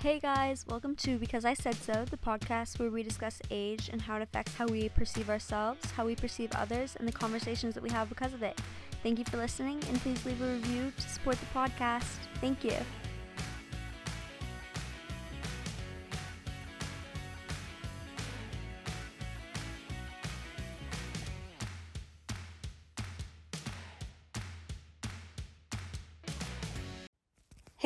[0.00, 4.00] Hey guys, welcome to Because I Said So, the podcast where we discuss age and
[4.00, 7.82] how it affects how we perceive ourselves, how we perceive others, and the conversations that
[7.82, 8.56] we have because of it.
[9.02, 12.06] Thank you for listening, and please leave a review to support the podcast.
[12.40, 12.76] Thank you.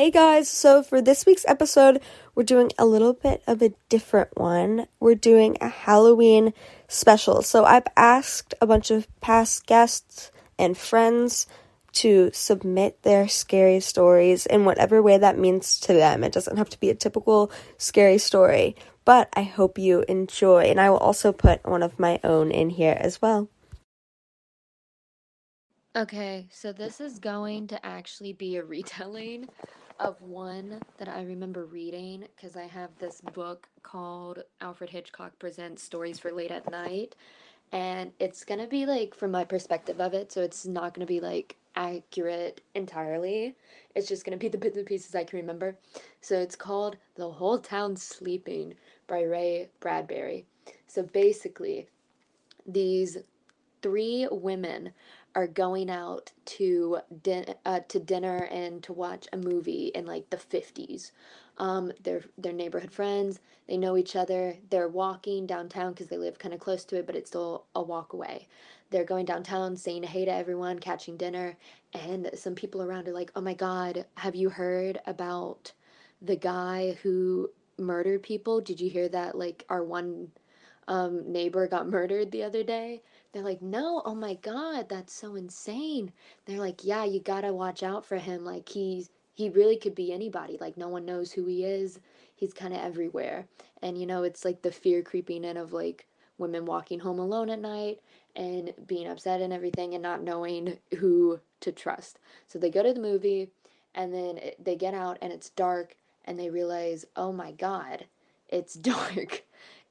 [0.03, 2.02] Hey guys, so for this week's episode,
[2.34, 4.88] we're doing a little bit of a different one.
[4.98, 6.55] We're doing a Halloween
[6.88, 7.41] special.
[7.43, 11.46] So I've asked a bunch of past guests and friends
[11.93, 16.24] to submit their scary stories in whatever way that means to them.
[16.24, 18.74] It doesn't have to be a typical scary story,
[19.05, 20.65] but I hope you enjoy.
[20.65, 23.48] And I will also put one of my own in here as well.
[25.95, 29.48] Okay, so this is going to actually be a retelling
[30.02, 35.80] of one that I remember reading because I have this book called Alfred Hitchcock Presents
[35.80, 37.15] Stories for Late at Night.
[37.71, 40.32] And it's going to be like from my perspective of it.
[40.32, 43.54] So it's not going to be like accurate entirely.
[43.95, 45.76] It's just going to be the bits and pieces I can remember.
[46.21, 48.74] So it's called The Whole Town Sleeping
[49.07, 50.46] by Ray Bradbury.
[50.88, 51.87] So basically,
[52.66, 53.19] these
[53.82, 54.93] three women
[55.35, 60.30] are going out to din- uh, to dinner and to watch a movie in like
[60.30, 61.13] the 50s.
[61.59, 63.41] Um, they're they're neighborhood friends.
[63.69, 64.56] They know each other.
[64.71, 67.83] They're walking downtown because they live kind of close to it, but it's still a
[67.83, 68.49] walk away.
[68.91, 71.56] They're going downtown, saying hey to everyone, catching dinner,
[71.94, 75.72] and some people around are like, "Oh my God, have you heard about
[76.22, 78.60] the guy who murdered people?
[78.60, 79.37] Did you hear that?
[79.38, 80.28] Like our one
[80.88, 83.03] um, neighbor got murdered the other day."
[83.33, 86.12] They're like, no, oh my God, that's so insane.
[86.47, 88.44] They're like, yeah, you gotta watch out for him.
[88.44, 90.59] Like, he's, he really could be anybody.
[90.61, 91.99] Like, no one knows who he is.
[92.34, 93.47] He's kind of everywhere.
[93.83, 96.06] And, you know, it's like the fear creeping in of like
[96.38, 98.00] women walking home alone at night
[98.37, 102.19] and being upset and everything and not knowing who to trust.
[102.48, 103.48] So they go to the movie
[103.94, 108.06] and then it, they get out and it's dark and they realize, oh my God,
[108.48, 109.44] it's dark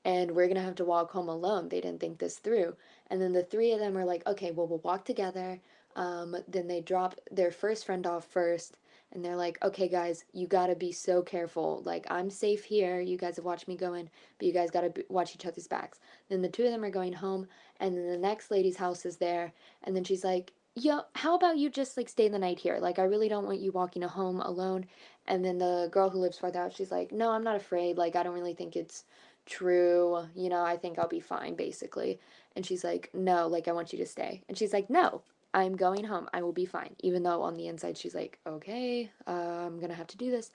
[0.04, 1.70] and we're gonna have to walk home alone.
[1.70, 2.76] They didn't think this through.
[3.12, 5.60] And then the three of them are like, okay, well, we'll walk together.
[5.98, 8.78] Um, then they drop their first friend off first,
[9.12, 11.82] and they're like, okay, guys, you gotta be so careful.
[11.86, 13.02] Like, I'm safe here.
[13.02, 15.68] You guys have watched me go in, but you guys gotta be- watch each other's
[15.68, 16.00] backs.
[16.30, 17.48] Then the two of them are going home,
[17.82, 19.52] and then the next lady's house is there,
[19.84, 22.78] and then she's like, yo, how about you just like stay the night here?
[22.80, 24.86] Like, I really don't want you walking home alone.
[25.28, 27.98] And then the girl who lives farther out, she's like, no, I'm not afraid.
[27.98, 29.04] Like, I don't really think it's
[29.46, 30.24] true.
[30.36, 32.20] You know, I think I'll be fine, basically.
[32.56, 34.44] And she's like, no, like, I want you to stay.
[34.48, 35.22] And she's like, no,
[35.54, 36.28] I'm going home.
[36.34, 36.96] I will be fine.
[37.00, 40.32] Even though on the inside, she's like, okay, uh, I'm going to have to do
[40.32, 40.52] this.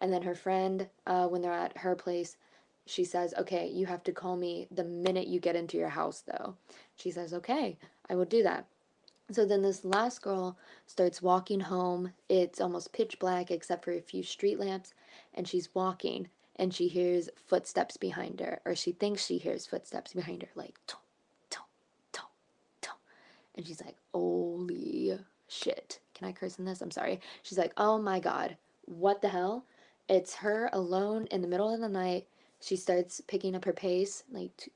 [0.00, 2.36] And then her friend, uh, when they're at her place,
[2.86, 6.22] she says, okay, you have to call me the minute you get into your house,
[6.26, 6.56] though.
[6.96, 7.78] She says, okay,
[8.08, 8.66] I will do that.
[9.30, 12.12] So then this last girl starts walking home.
[12.28, 14.92] It's almost pitch black except for a few street lamps,
[15.34, 20.12] and she's walking and she hears footsteps behind her, or she thinks she hears footsteps
[20.12, 20.78] behind her, like
[23.54, 25.18] And she's like, holy
[25.48, 26.00] shit.
[26.14, 26.80] Can I curse in this?
[26.80, 27.20] I'm sorry.
[27.42, 29.64] She's like, oh my god, what the hell?
[30.08, 32.26] It's her alone in the middle of the night.
[32.60, 34.70] She starts picking up her pace, like,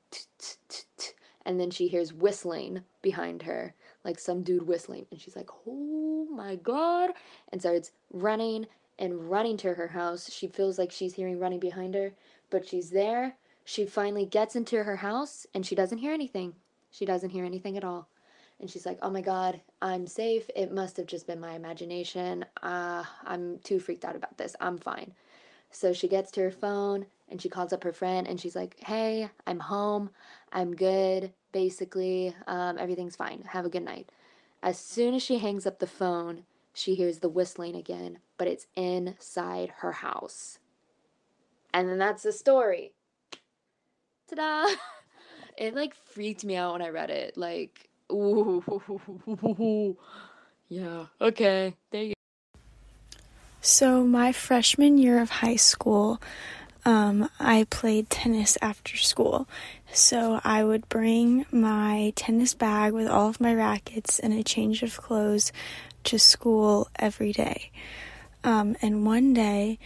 [1.45, 5.05] and then she hears whistling behind her, like some dude whistling.
[5.11, 7.11] And she's like, oh my god,
[7.51, 8.65] and starts running
[8.97, 10.31] and running to her house.
[10.31, 12.13] She feels like she's hearing running behind her,
[12.49, 13.35] but she's there.
[13.63, 16.53] She finally gets into her house and she doesn't hear anything.
[16.91, 18.07] She doesn't hear anything at all.
[18.59, 20.49] And she's like, oh my God, I'm safe.
[20.55, 22.45] It must have just been my imagination.
[22.63, 24.55] Uh, I'm too freaked out about this.
[24.59, 25.13] I'm fine.
[25.71, 28.79] So she gets to her phone and she calls up her friend and she's like,
[28.79, 30.09] hey, I'm home.
[30.53, 31.33] I'm good.
[31.51, 33.43] Basically, um, everything's fine.
[33.49, 34.09] Have a good night.
[34.63, 38.67] As soon as she hangs up the phone, she hears the whistling again, but it's
[38.75, 40.59] inside her house.
[41.73, 42.93] And then that's the story.
[44.29, 44.75] Ta da!
[45.57, 47.37] It like freaked me out when I read it.
[47.37, 49.97] Like, ooh.
[50.67, 51.75] Yeah, okay.
[51.91, 52.13] There you
[52.53, 52.59] go.
[53.61, 56.19] So, my freshman year of high school,
[56.85, 59.47] um, I played tennis after school.
[59.91, 64.83] So I would bring my tennis bag with all of my rackets and a change
[64.83, 65.51] of clothes
[66.05, 67.71] to school every day.
[68.43, 69.79] Um, and one day,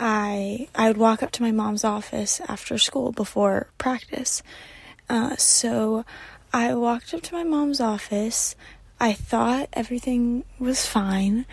[0.00, 4.42] I I would walk up to my mom's office after school before practice.
[5.08, 6.04] Uh, so
[6.52, 8.54] I walked up to my mom's office.
[9.00, 11.46] I thought everything was fine,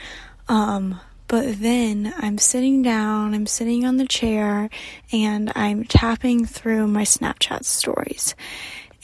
[0.48, 1.00] um,
[1.30, 4.68] But then I'm sitting down, I'm sitting on the chair,
[5.12, 8.34] and I'm tapping through my Snapchat stories.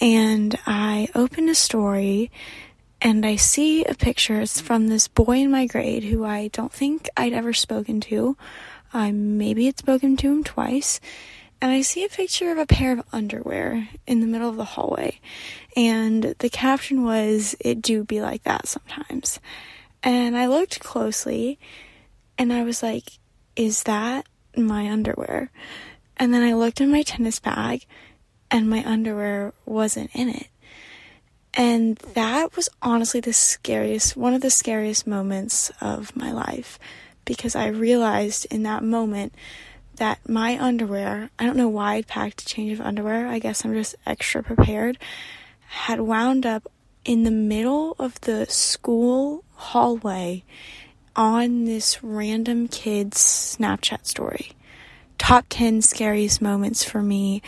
[0.01, 2.31] And I open a story
[2.99, 4.41] and I see a picture.
[4.41, 8.35] It's from this boy in my grade who I don't think I'd ever spoken to.
[8.91, 10.99] I maybe had spoken to him twice.
[11.65, 14.63] And I see a picture of a pair of underwear in the middle of the
[14.63, 15.19] hallway.
[15.75, 19.39] And the caption was, It do be like that sometimes.
[20.03, 21.57] And I looked closely
[22.37, 23.13] and I was like,
[23.55, 25.49] Is that my underwear?
[26.17, 27.87] And then I looked in my tennis bag
[28.51, 30.49] and my underwear wasn't in it.
[31.55, 36.77] And that was honestly the scariest, one of the scariest moments of my life
[37.25, 39.33] because I realized in that moment
[39.97, 43.63] that my underwear, I don't know why I'd packed a change of underwear, I guess
[43.63, 44.97] I'm just extra prepared,
[45.67, 46.71] had wound up
[47.03, 50.43] in the middle of the school hallway
[51.15, 54.51] on this random kid's Snapchat story.
[55.17, 57.41] Top 10 scariest moments for me.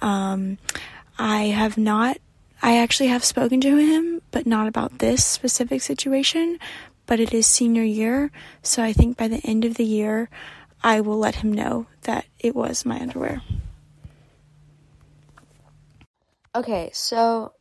[0.00, 0.58] Um,
[1.18, 2.18] I have not,
[2.62, 6.58] I actually have spoken to him, but not about this specific situation.
[7.06, 8.30] But it is senior year,
[8.62, 10.30] so I think by the end of the year,
[10.82, 13.42] I will let him know that it was my underwear.
[16.54, 17.52] Okay, so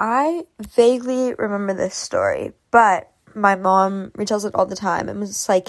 [0.00, 5.48] I vaguely remember this story, but my mom retells it all the time and was
[5.48, 5.68] like,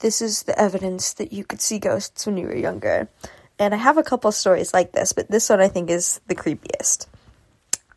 [0.00, 3.08] this is the evidence that you could see ghosts when you were younger.
[3.58, 6.34] And I have a couple stories like this, but this one I think is the
[6.34, 7.06] creepiest.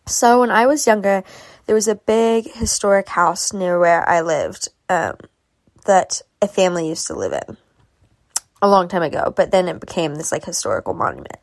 [0.07, 1.23] So when I was younger,
[1.65, 5.17] there was a big historic house near where I lived um,
[5.85, 7.57] that a family used to live in
[8.61, 11.37] a long time ago, but then it became this like historical monument.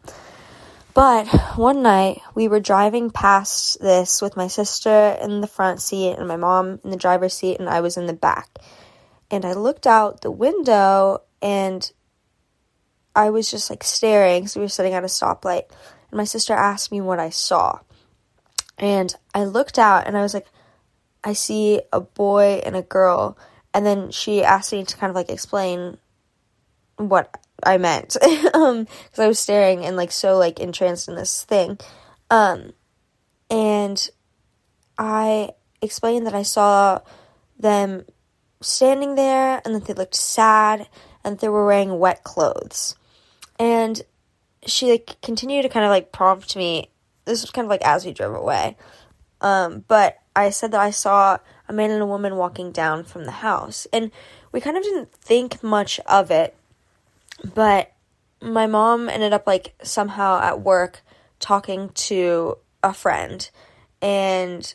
[0.94, 1.26] But
[1.56, 6.26] one night we were driving past this with my sister in the front seat and
[6.26, 8.48] my mom in the driver's seat, and I was in the back.
[9.30, 11.90] And I looked out the window and
[13.14, 14.46] I was just like staring.
[14.46, 15.64] So we were sitting at a stoplight,
[16.10, 17.80] and my sister asked me what I saw.
[18.78, 20.46] And I looked out and I was like,
[21.24, 23.36] I see a boy and a girl.
[23.74, 25.98] And then she asked me to kind of like explain
[26.96, 28.16] what I meant.
[28.54, 31.78] Um because I was staring and like so like entranced in this thing.
[32.30, 32.72] Um
[33.50, 34.08] and
[34.98, 35.50] I
[35.82, 37.00] explained that I saw
[37.58, 38.06] them
[38.60, 40.88] standing there and that they looked sad
[41.22, 42.96] and they were wearing wet clothes.
[43.58, 44.02] And
[44.64, 46.90] she like continued to kind of like prompt me.
[47.24, 48.76] This was kind of like as we drove away.
[49.40, 51.38] Um but I said that I saw
[51.68, 53.86] a man and a woman walking down from the house.
[53.92, 54.10] And
[54.52, 56.54] we kind of didn't think much of it
[57.44, 57.92] but
[58.40, 61.02] my mom ended up like somehow at work
[61.38, 63.50] talking to a friend
[64.00, 64.74] and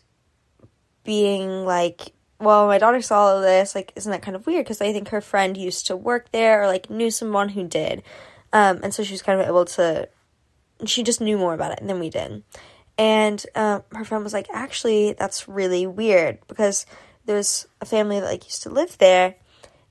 [1.04, 4.66] being like well my daughter saw all of this like isn't that kind of weird?
[4.66, 8.04] Because i think her friend used to work there or like knew someone who did.
[8.54, 10.10] Um, and so she was kind of able to
[10.86, 12.44] she just knew more about it than we did.
[12.98, 16.86] And uh, her friend was like actually that's really weird because
[17.25, 19.36] there's a family that like used to live there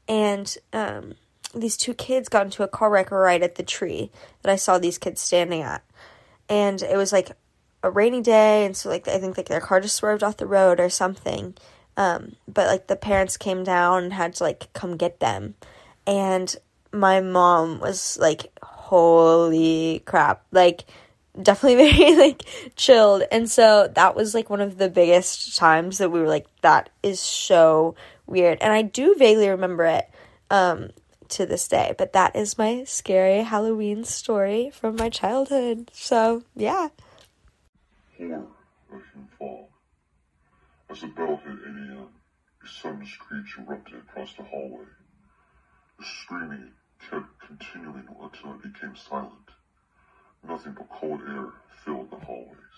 [0.09, 1.15] and um,
[1.55, 4.11] these two kids got into a car wreck right at the tree
[4.43, 5.83] that I saw these kids standing at.
[6.49, 7.33] And it was like
[7.83, 10.47] a rainy day and so like I think like their car just swerved off the
[10.47, 11.55] road or something.
[11.97, 15.55] Um, but like the parents came down and had to like come get them.
[16.07, 16.55] And
[16.93, 20.45] my mom was like, Holy crap.
[20.51, 20.85] Like
[21.41, 22.45] definitely very like
[22.77, 23.23] chilled.
[23.31, 26.91] And so that was like one of the biggest times that we were like, that
[27.03, 27.95] is so
[28.27, 28.59] weird.
[28.61, 30.09] And I do vaguely remember it.
[30.51, 30.91] Um,
[31.31, 31.95] to this day.
[31.97, 35.91] But that is my scary Halloween story from my childhood.
[35.93, 36.89] So, yeah.
[38.19, 38.47] Horror
[39.39, 39.71] fall.
[40.91, 42.09] As the bell hit 8 a.m.,
[42.63, 44.85] a sudden screech erupted across the hallway.
[45.99, 46.73] The screaming
[47.11, 49.51] kept continuing until it became silent.
[50.47, 51.53] Nothing but cold air
[51.85, 52.77] filled the hallways.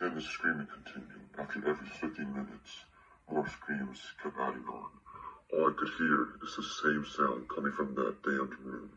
[0.00, 1.28] Then the screaming continued.
[1.38, 2.84] After every 15 minutes,
[3.30, 4.90] more screams kept adding on.
[5.50, 8.90] All I could hear is the same sound coming from that damned room.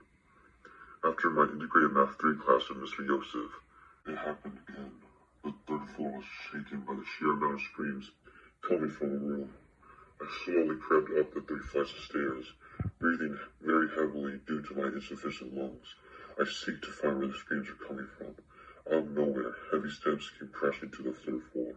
[1.02, 3.08] After my integrated math 3 class with Mr.
[3.08, 3.52] Yosef,
[4.06, 4.92] it happened again.
[5.46, 8.12] The third floor was shaken by the sheer amount of screams
[8.62, 9.50] coming from the room.
[10.22, 12.52] I slowly crept up the three flights of stairs,
[13.00, 15.96] breathing very heavily due to my insufficient lungs.
[16.38, 18.36] I seek to find where the screams are coming from.
[18.92, 21.76] Out of nowhere, heavy steps came crashing to the third floor.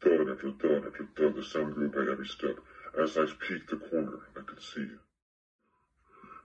[0.00, 2.58] Thud after thud after thud, the sound grew by every step.
[2.98, 4.88] As I peeked the corner, I could see.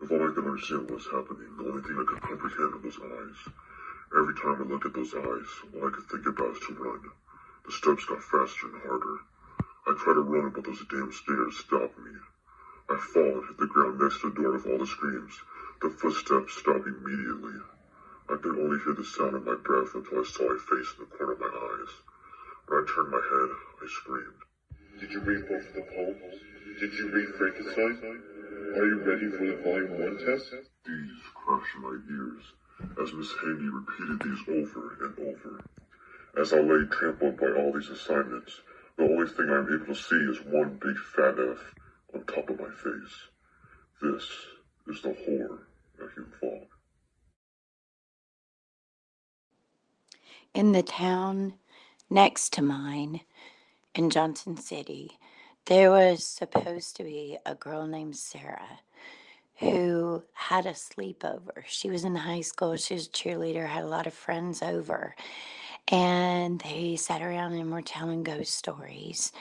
[0.02, 3.00] If only I could understand what was happening, the only thing I could comprehend those
[3.00, 3.54] eyes.
[4.12, 7.10] Every time I looked at those eyes, all I could think about was to run.
[7.66, 9.20] The steps got faster and harder.
[9.88, 12.12] I tried to run, but those damn stairs stopped me.
[12.90, 15.40] I fall and hit the ground next to the door with all the screams.
[15.82, 17.64] The footsteps stopped immediately.
[18.28, 21.08] I could only hear the sound of my breath until I saw a face in
[21.08, 21.96] the corner of my eyes.
[22.68, 23.50] When I turned my head,
[23.82, 24.51] I screamed.
[25.02, 26.40] Did you read both of the poems?
[26.80, 28.22] Did you read Frankenstein?
[28.78, 30.54] Are you ready for the Volume 1 test?
[30.86, 32.44] These crashed in my ears
[33.02, 35.64] as Miss Haney repeated these over and over.
[36.40, 38.62] As I lay trampled by all these assignments,
[38.96, 41.74] the only thing I'm able to see is one big fat F
[42.14, 43.16] on top of my face.
[44.04, 44.30] This
[44.88, 45.68] is the horror
[46.00, 46.68] of Hume-Fogg.
[50.54, 51.56] In the town
[52.08, 53.22] next to mine
[53.96, 55.12] in Johnson City,
[55.66, 58.80] there was supposed to be a girl named Sarah
[59.60, 61.64] who had a sleepover.
[61.68, 65.16] She was in high school, she was a cheerleader, had a lot of friends over,
[65.88, 69.32] and they sat around and were telling ghost stories.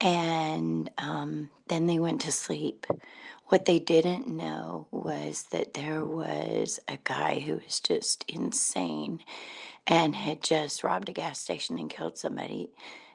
[0.00, 2.86] And um, then they went to sleep.
[3.46, 9.20] What they didn't know was that there was a guy who was just insane
[9.86, 12.70] and had just robbed a gas station and killed somebody.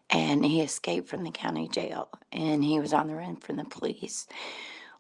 [0.09, 3.65] And he escaped from the county jail and he was on the run from the
[3.65, 4.27] police.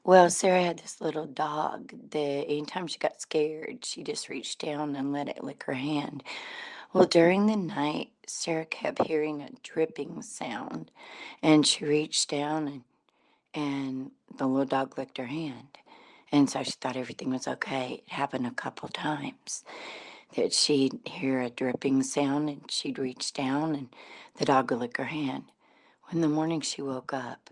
[0.03, 4.95] Well, Sarah had this little dog that anytime she got scared, she just reached down
[4.95, 6.23] and let it lick her hand.
[6.93, 10.91] Well, during the night, Sarah kept hearing a dripping sound
[11.43, 12.83] and she reached down and
[13.55, 15.77] and the little dog licked her hand.
[16.31, 18.03] And so she thought everything was okay.
[18.07, 19.63] It happened a couple times
[20.35, 23.89] that she'd hear a dripping sound and she'd reach down and
[24.35, 25.45] the dog would lick her hand.
[26.09, 27.49] When the morning she woke up,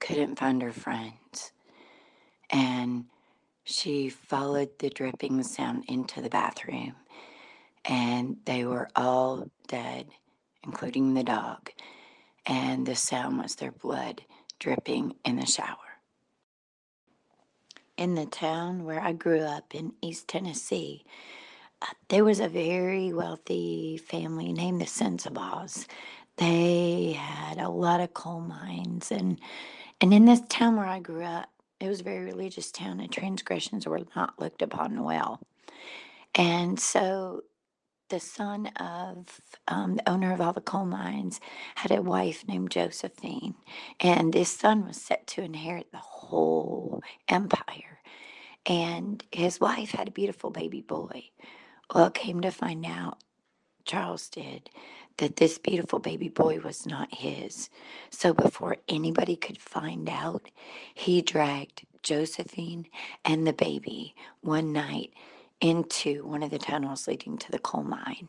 [0.00, 1.52] couldn't find her friends.
[2.50, 3.06] And
[3.64, 6.94] she followed the dripping sound into the bathroom
[7.84, 10.06] and they were all dead,
[10.62, 11.70] including the dog.
[12.46, 14.22] And the sound was their blood
[14.58, 15.76] dripping in the shower.
[17.96, 21.04] In the town where I grew up in East Tennessee,
[22.08, 25.86] there was a very wealthy family named the Sensabaugh.
[26.38, 29.40] They had a lot of coal mines, and
[30.00, 31.50] and in this town where I grew up,
[31.80, 35.40] it was a very religious town, and transgressions were not looked upon well.
[36.34, 37.42] And so
[38.10, 41.40] the son of um, the owner of all the coal mines
[41.76, 43.56] had a wife named Josephine,
[44.00, 48.00] and this son was set to inherit the whole empire.
[48.66, 51.24] And his wife had a beautiful baby boy.
[51.92, 53.18] Well, came to find out,
[53.84, 54.70] Charles did,
[55.18, 57.70] that this beautiful baby boy was not his.
[58.10, 60.50] So before anybody could find out,
[60.94, 62.86] he dragged Josephine
[63.24, 65.12] and the baby one night
[65.60, 68.28] into one of the tunnels leading to the coal mine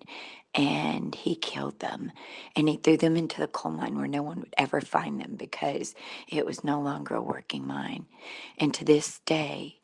[0.56, 2.12] and he killed them
[2.56, 5.36] and he threw them into the coal mine where no one would ever find them
[5.38, 5.96] because
[6.30, 8.06] it was no longer a working mine.
[8.58, 9.80] And to this day,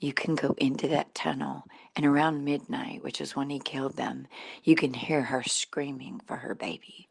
[0.00, 1.64] you can go into that tunnel
[1.94, 4.26] and around midnight, which is when he killed them,
[4.64, 7.08] you can hear her screaming for her baby.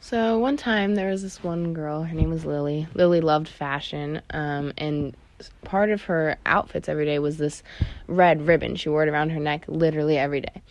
[0.00, 2.02] So one time there was this one girl.
[2.02, 2.88] Her name was Lily.
[2.94, 5.14] Lily loved fashion, um, and
[5.62, 7.62] part of her outfits every day was this
[8.06, 8.76] red ribbon.
[8.76, 10.62] She wore it around her neck literally every day.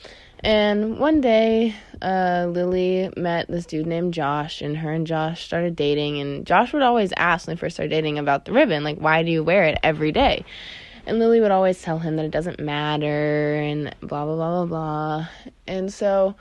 [0.42, 5.76] And one day, uh, Lily met this dude named Josh, and her and Josh started
[5.76, 6.20] dating.
[6.22, 9.24] And Josh would always ask when they first started dating about the ribbon, like, why
[9.24, 10.46] do you wear it every day?
[11.06, 14.66] And Lily would always tell him that it doesn't matter, and blah, blah, blah, blah,
[14.66, 15.28] blah.
[15.68, 16.36] And so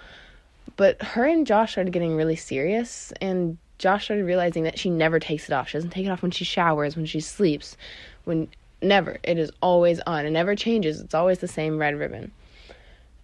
[0.78, 5.18] but her and Josh started getting really serious, and Josh started realizing that she never
[5.18, 5.68] takes it off.
[5.68, 7.76] She doesn't take it off when she showers, when she sleeps,
[8.24, 8.48] when
[8.80, 9.18] never.
[9.24, 10.24] It is always on.
[10.24, 11.00] It never changes.
[11.00, 12.30] It's always the same red ribbon.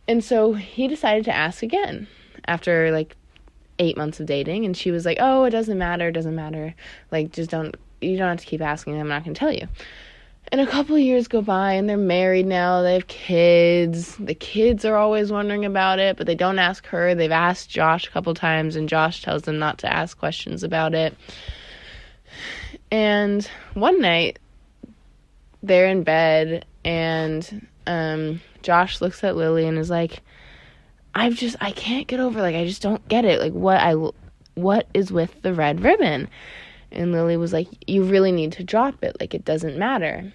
[0.06, 2.06] And so he decided to ask again
[2.46, 3.16] after like
[3.78, 6.08] eight months of dating, and she was like, "Oh, it doesn't matter.
[6.08, 6.74] It doesn't matter.
[7.10, 7.74] Like, just don't.
[8.00, 9.00] You don't have to keep asking.
[9.00, 9.68] I'm not gonna tell you."
[10.52, 12.82] And a couple years go by and they're married now.
[12.82, 14.14] They have kids.
[14.16, 17.14] The kids are always wondering about it, but they don't ask her.
[17.14, 20.94] They've asked Josh a couple times and Josh tells them not to ask questions about
[20.94, 21.16] it.
[22.90, 24.38] And one night
[25.62, 30.22] they're in bed and um, Josh looks at Lily and is like,
[31.14, 33.40] "I've just I can't get over like I just don't get it.
[33.40, 33.94] Like what I
[34.54, 36.28] what is with the red ribbon?"
[36.94, 39.16] And Lily was like, You really need to drop it.
[39.20, 40.32] Like, it doesn't matter.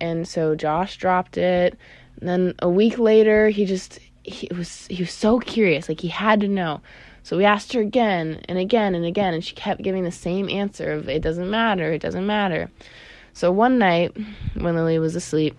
[0.00, 1.78] And so Josh dropped it.
[2.18, 5.88] And then a week later, he just, he was, he was so curious.
[5.88, 6.80] Like, he had to know.
[7.22, 9.34] So we asked her again and again and again.
[9.34, 11.92] And she kept giving the same answer of, It doesn't matter.
[11.92, 12.70] It doesn't matter.
[13.32, 14.16] So one night,
[14.54, 15.56] when Lily was asleep,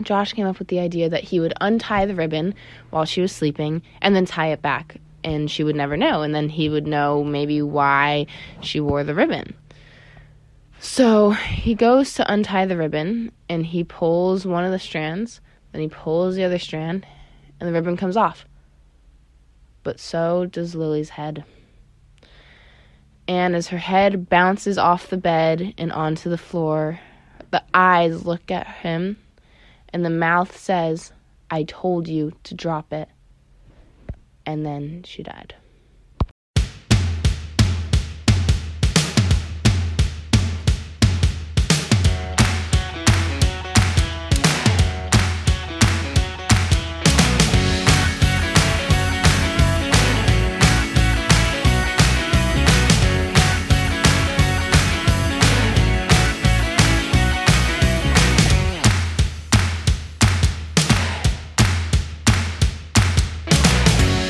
[0.00, 2.54] Josh came up with the idea that he would untie the ribbon
[2.90, 6.22] while she was sleeping and then tie it back and she would never know.
[6.22, 8.26] And then he would know maybe why
[8.60, 9.54] she wore the ribbon.
[10.80, 15.80] So he goes to untie the ribbon and he pulls one of the strands, then
[15.80, 17.06] he pulls the other strand,
[17.60, 18.46] and the ribbon comes off.
[19.84, 21.44] But so does Lily's head.
[23.28, 26.98] And as her head bounces off the bed and onto the floor,
[27.52, 29.18] the eyes look at him
[29.92, 31.12] and the mouth says,
[31.50, 33.08] I told you to drop it.
[34.46, 35.54] And then she died.